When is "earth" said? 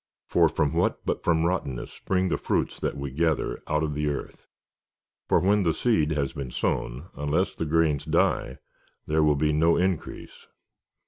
4.07-4.47